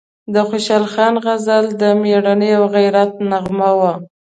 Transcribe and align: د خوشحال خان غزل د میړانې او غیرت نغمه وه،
د 0.33 0.35
خوشحال 0.49 0.85
خان 0.93 1.13
غزل 1.25 1.65
د 1.81 1.83
میړانې 2.01 2.49
او 2.59 2.63
غیرت 2.75 3.11
نغمه 3.29 3.69
وه، 3.79 3.91